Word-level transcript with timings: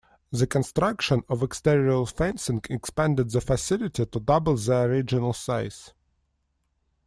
The 0.31 0.47
construction 0.47 1.21
of 1.29 1.43
exterior 1.43 2.03
fencing 2.07 2.63
expanded 2.71 3.29
the 3.29 3.39
facility 3.39 4.03
to 4.03 4.19
double 4.19 4.55
the 4.55 4.81
original 4.81 5.31
size. 5.31 5.93